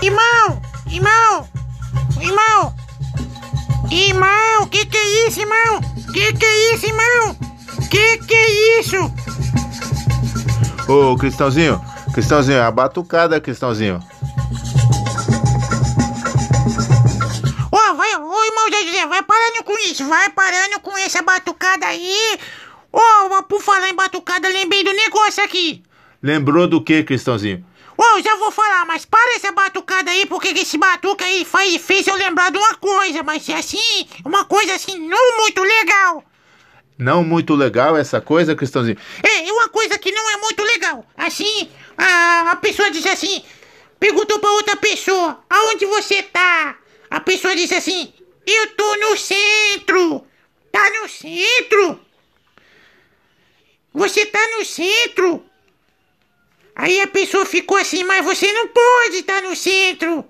Irmão! 0.00 0.62
Irmão! 0.86 1.48
Irmão! 2.20 2.74
Irmão! 3.90 4.66
Que 4.70 4.86
que 4.86 4.96
é 4.96 5.26
isso, 5.26 5.40
irmão? 5.40 5.80
Que 6.12 6.32
que 6.32 6.44
é 6.44 6.74
isso, 6.74 6.86
irmão? 6.86 7.36
Que 7.90 8.18
que 8.18 8.34
é 8.34 8.80
isso? 8.80 8.96
Ô, 10.88 11.16
Cristãozinho, 11.16 11.80
Cristãozinho, 12.14 12.58
é 12.58 12.62
a 12.62 12.70
batucada, 12.70 13.40
Cristãozinho. 13.40 14.00
Ó, 17.72 17.94
vai, 17.94 18.14
ô 18.16 18.44
irmão 18.44 18.70
José, 18.72 19.06
vai 19.06 19.22
parando 19.22 19.64
com 19.64 19.76
isso, 19.78 20.06
vai 20.06 20.28
parando 20.30 20.80
com 20.80 20.96
essa 20.96 21.22
batucada 21.22 21.86
aí. 21.86 22.38
Ô, 22.92 23.42
por 23.42 23.60
falar 23.60 23.88
em 23.88 23.94
batucada, 23.94 24.48
lembrei 24.48 24.84
do 24.84 24.92
negócio 24.92 25.42
aqui. 25.42 25.82
Lembrou 26.22 26.66
do 26.66 26.82
que, 26.82 27.02
Cristãozinho? 27.02 27.64
Ô, 28.18 28.22
já 28.22 28.34
vou 28.34 28.50
falar, 28.50 28.84
mas 28.84 29.04
para 29.04 29.36
essa 29.36 29.52
batucada 29.52 30.10
aí, 30.10 30.26
porque 30.26 30.48
esse 30.48 30.76
batuca 30.76 31.24
aí 31.24 31.44
faz, 31.44 31.76
fez 31.76 32.06
eu 32.06 32.16
lembrar 32.16 32.50
de 32.50 32.58
uma 32.58 32.74
coisa, 32.74 33.22
mas 33.22 33.48
é 33.48 33.54
assim, 33.54 34.08
uma 34.24 34.44
coisa 34.44 34.74
assim, 34.74 34.98
não 34.98 35.36
muito 35.36 35.62
legal. 35.62 36.24
Não 36.98 37.22
muito 37.22 37.54
legal 37.54 37.96
essa 37.96 38.20
coisa, 38.20 38.56
Cristãozinho? 38.56 38.98
É, 39.22 39.52
uma 39.52 39.68
coisa 39.68 39.96
que 39.98 40.10
não 40.10 40.30
é 40.30 40.36
muito 40.38 40.64
legal. 40.64 41.06
Assim, 41.16 41.70
a, 41.96 42.50
a 42.50 42.56
pessoa 42.56 42.90
diz 42.90 43.06
assim, 43.06 43.44
perguntou 44.00 44.40
pra 44.40 44.50
outra 44.50 44.74
pessoa, 44.74 45.38
aonde 45.48 45.86
você 45.86 46.20
tá? 46.20 46.76
A 47.08 47.20
pessoa 47.20 47.54
disse 47.54 47.74
assim, 47.74 48.12
eu 48.44 48.66
tô 48.74 48.96
no 48.96 49.16
centro. 49.16 50.26
Tá 50.72 50.90
no 51.00 51.08
centro? 51.08 52.00
Você 53.94 54.26
tá 54.26 54.40
no 54.58 54.64
centro? 54.64 55.47
Aí 56.78 57.00
a 57.00 57.08
pessoa 57.08 57.44
ficou 57.44 57.76
assim, 57.76 58.04
mas 58.04 58.24
você 58.24 58.52
não 58.52 58.68
pode 58.68 59.16
estar 59.16 59.42
no 59.42 59.56
centro. 59.56 60.24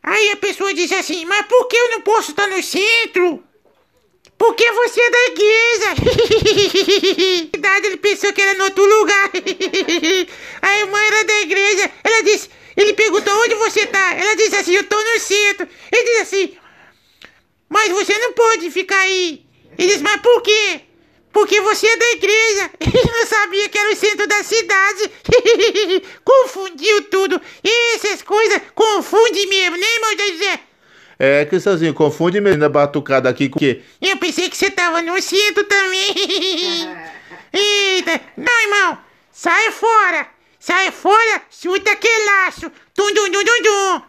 Aí 0.00 0.30
a 0.30 0.36
pessoa 0.36 0.72
diz 0.72 0.92
assim, 0.92 1.24
mas 1.24 1.46
por 1.46 1.66
que 1.66 1.76
eu 1.76 1.90
não 1.90 2.00
posso 2.02 2.30
estar 2.30 2.46
no 2.46 2.62
centro? 2.62 3.42
Porque 4.38 4.70
você 4.70 5.00
é 5.00 5.10
da 5.10 5.24
igreja. 5.26 5.94
verdade, 7.52 7.86
ele 7.88 7.96
pensou 7.96 8.32
que 8.32 8.40
era 8.40 8.54
no 8.54 8.64
outro 8.64 8.84
lugar. 8.84 9.30
A 10.62 10.78
irmã 10.78 10.98
era 11.02 11.24
da 11.24 11.40
igreja. 11.40 11.90
Ela 12.04 12.22
disse, 12.22 12.48
ele 12.76 12.94
perguntou 12.94 13.34
onde 13.34 13.54
você 13.56 13.86
tá. 13.86 14.14
Ela 14.14 14.36
disse 14.36 14.54
assim, 14.54 14.74
eu 14.74 14.84
tô 14.84 14.96
no 14.96 15.18
centro. 15.18 15.68
Ele 15.92 16.04
disse 16.04 16.22
assim, 16.22 16.56
mas 17.68 17.90
você 17.90 18.16
não 18.16 18.32
pode 18.32 18.70
ficar 18.70 19.00
aí. 19.00 19.44
Ele 19.76 19.88
disse, 19.88 20.04
mas 20.04 20.22
por 20.22 20.40
quê? 20.40 20.82
Porque 21.32 21.60
você 21.60 21.86
é 21.86 21.96
da 21.96 22.10
igreja. 22.10 22.70
Ele 22.80 23.12
não 23.12 23.26
sabia 23.26 23.68
que 23.68 23.78
era 23.78 23.92
o 23.92 23.96
centro 23.96 24.26
da 24.26 24.42
cidade. 24.42 25.10
Confundiu 26.24 27.02
tudo. 27.04 27.40
Essas 27.94 28.22
coisas 28.22 28.60
confundem 28.74 29.46
mesmo, 29.46 29.76
né, 29.76 29.86
irmão 29.94 30.10
José? 30.18 30.60
É, 31.18 31.44
Cristãozinho, 31.44 31.92
confunde 31.92 32.40
mesmo 32.40 32.64
a 32.64 32.68
batucada 32.68 33.28
aqui 33.28 33.50
com 33.50 33.58
o 33.58 33.60
quê? 33.60 33.82
Eu 34.00 34.16
pensei 34.16 34.48
que 34.48 34.56
você 34.56 34.70
tava 34.70 35.02
no 35.02 35.20
centro 35.20 35.64
também. 35.64 36.14
Eita. 37.52 38.20
Não, 38.38 38.60
irmão. 38.62 38.98
Sai 39.30 39.70
fora. 39.70 40.26
Sai 40.58 40.90
fora. 40.90 41.42
Chuta 41.50 41.92
aquele 41.92 42.24
laço. 42.24 42.72
Tum, 42.94 43.12
dum, 43.12 43.30
dum, 43.30 43.44
dum, 43.44 43.62
dum. 43.62 44.02